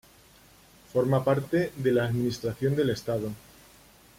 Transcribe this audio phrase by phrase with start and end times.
[0.91, 3.29] Forma parte de la Administración del Estado.